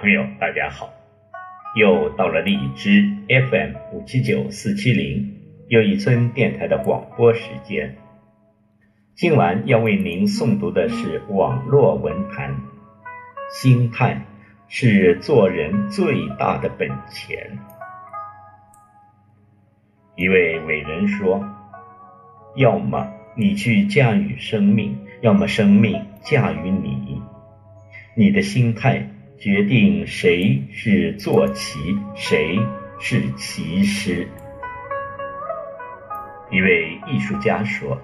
[0.00, 0.94] 朋友，大家好！
[1.76, 5.36] 又到了荔枝 FM 五七九四七零
[5.68, 7.98] 又一村电台的广播时间。
[9.14, 12.56] 今晚要为您诵读的是网络文坛。
[13.52, 14.24] 心态
[14.68, 17.58] 是做人最大的本钱。
[20.16, 21.44] 一位伟人说
[22.56, 23.06] ：“要么
[23.36, 27.20] 你去驾驭生命，要么生命驾驭你。
[28.14, 29.06] 你的心态。”
[29.40, 31.78] 决定谁是坐骑，
[32.14, 32.58] 谁
[32.98, 34.28] 是骑师。
[36.50, 37.96] 一位艺术家说：“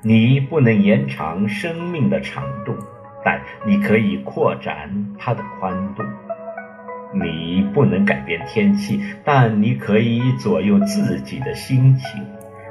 [0.00, 2.74] 你不能延长生命的长度，
[3.22, 6.02] 但你可以扩展它的宽度。
[7.12, 12.24] 你不能改变天气，但你可以左右自己的心情。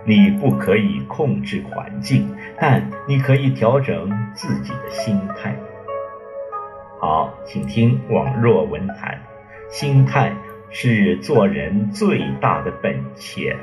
[0.06, 2.28] 你不可以控制环境，
[2.60, 5.56] 但你可以调整自己的心态。”
[7.10, 9.18] 好，请听网络文坛。
[9.70, 10.36] 心态
[10.70, 13.56] 是做人最大的本钱。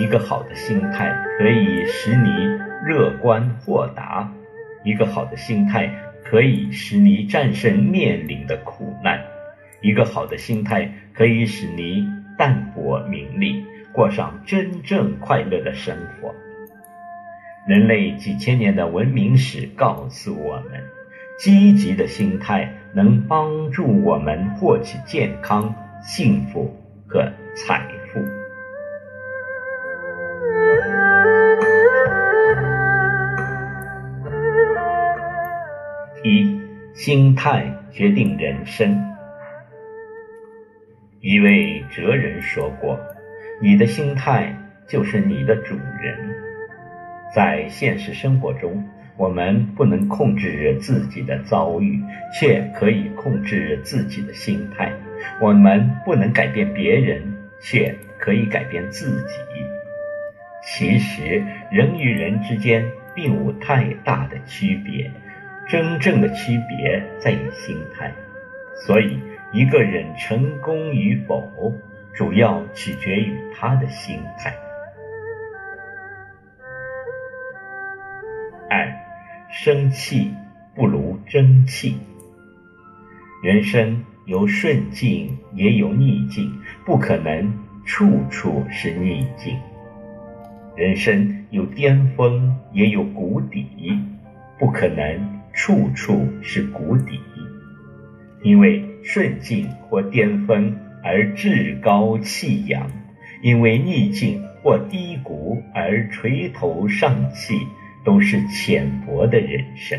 [0.00, 2.30] 一个好的心态可以使你
[2.86, 4.32] 乐观豁达，
[4.82, 5.94] 一个好的心态
[6.24, 9.22] 可以使你战胜面临的苦难，
[9.82, 13.62] 一个好的心态可以使你淡泊名利，
[13.92, 16.34] 过上真正快乐的生活。
[17.68, 20.82] 人类几千年的文明史告诉我们，
[21.38, 26.74] 积极的心态能帮助我们获取健康、幸福
[27.06, 27.86] 和财
[36.22, 36.60] 一
[36.92, 38.94] 心态决定人生。
[41.22, 43.00] 一位哲人说过
[43.58, 44.54] ：“你的心态
[44.86, 46.18] 就是你的主人。”
[47.34, 48.84] 在现实生活中，
[49.16, 51.98] 我们不能控制自己的遭遇，
[52.38, 54.90] 却可以控制自己的心态；
[55.40, 57.22] 我们不能改变别人，
[57.62, 59.34] 却可以改变自己。
[60.62, 65.10] 其实，人与人之间并无太大的区别。
[65.70, 68.12] 真正的区别在于心态，
[68.74, 69.20] 所以
[69.52, 71.72] 一个人成功与否，
[72.12, 74.52] 主要取决于他的心态。
[78.68, 78.92] 二，
[79.48, 80.34] 生气
[80.74, 81.96] 不如争气。
[83.40, 86.52] 人生有顺境也有逆境，
[86.84, 87.48] 不可能
[87.84, 89.56] 处处是逆境。
[90.74, 93.96] 人生有巅峰也有谷底，
[94.58, 95.39] 不可能。
[95.52, 97.20] 处处是谷底，
[98.42, 102.90] 因为顺境或巅峰而趾高气扬，
[103.42, 107.54] 因为逆境或低谷而垂头丧气，
[108.04, 109.98] 都是浅薄的人生。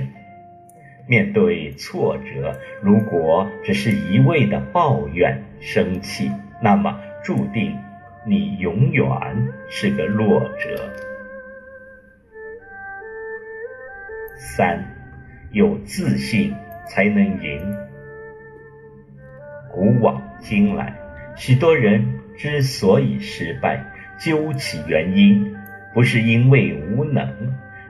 [1.08, 6.32] 面对挫折，如果只是一味的抱怨、生气，
[6.62, 7.76] 那么注定
[8.26, 9.06] 你永远
[9.70, 10.90] 是个弱者。
[14.38, 15.01] 三。
[15.52, 16.54] 有自信
[16.88, 17.78] 才能赢。
[19.70, 20.96] 古往今来，
[21.36, 23.84] 许多人之所以失败，
[24.18, 25.54] 究其原因，
[25.94, 27.28] 不是因为无能，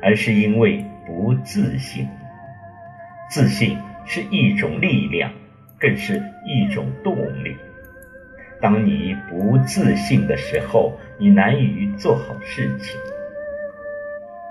[0.02, 2.08] 而是因为不自信。
[3.30, 5.32] 自信是一种力量，
[5.80, 7.56] 更是一种动力。
[8.60, 13.00] 当你不自信的时候，你难于做好事情；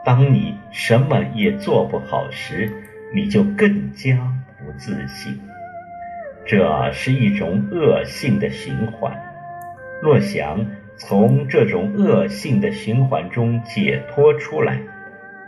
[0.04, 2.72] 当你什么也做不好时，
[3.12, 4.16] 你就更加
[4.58, 5.40] 不自信，
[6.46, 9.12] 这是一种恶性的循环。
[10.00, 10.64] 若想
[10.96, 14.80] 从这种恶性的循环中解脱出来，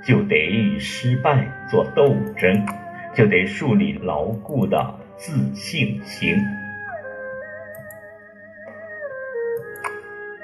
[0.04, 2.66] 就得与失败做斗争，
[3.14, 6.36] 就得树立牢固的自信心。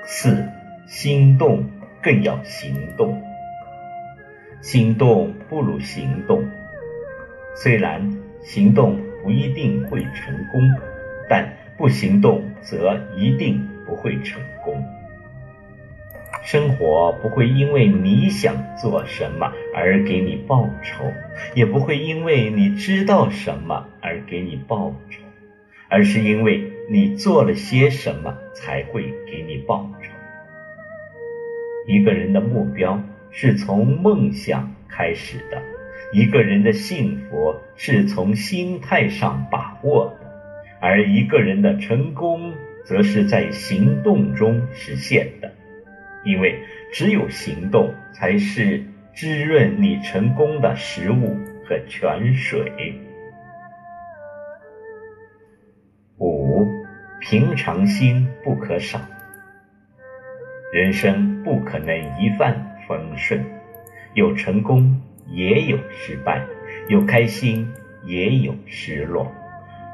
[0.04, 0.46] 四，
[0.86, 1.64] 心动
[2.00, 3.20] 更要行动，
[4.60, 6.48] 心动不如行动。
[7.60, 10.70] 虽然行动不一定会成功，
[11.28, 14.80] 但不行动则一定不会成功。
[16.44, 21.12] 生活不会因为你想做什么而给你报酬，
[21.52, 25.20] 也不会因为你知道什么而给你报酬，
[25.88, 30.10] 而是因为你做了些什么才会给你报酬。
[31.88, 33.02] 一个人的目标
[33.32, 35.60] 是从梦想开始的，
[36.12, 40.26] 一个人的幸福是从心态上把握的，
[40.80, 45.52] 而一个人的成功则是在行动中实现的。
[46.24, 46.58] 因为
[46.92, 48.82] 只有行动才是
[49.14, 52.98] 滋润你成功的食物和泉水。
[56.18, 56.66] 五，
[57.20, 58.98] 平常心不可少。
[60.72, 63.44] 人生不可能一帆风顺，
[64.14, 65.00] 有成功
[65.30, 66.42] 也有失败，
[66.88, 67.72] 有开心
[68.04, 69.32] 也有失落。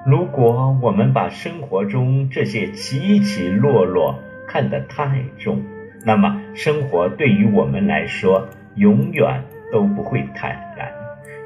[0.06, 5.62] 如果我们把生活中这些起起落落看得太重，
[6.04, 9.42] 那么，生活对于我们来说，永远
[9.72, 10.92] 都不会坦然，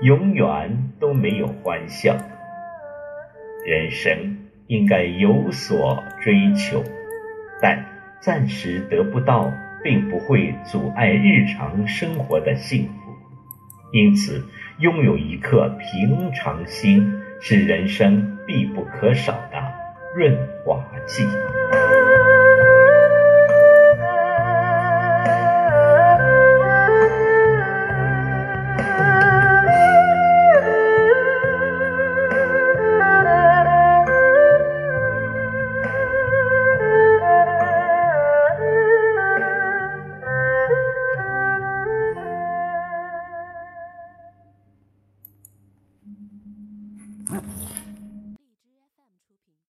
[0.02, 2.17] 永远都没有欢笑。
[3.64, 6.82] 人生应该有所追求，
[7.62, 7.85] 但
[8.20, 9.52] 暂时得不到，
[9.85, 13.07] 并不会阻碍日常生活的幸福。
[13.90, 14.44] 因此，
[14.79, 19.56] 拥有一颗平常心，是人生必不可少的
[20.14, 21.25] 润滑剂。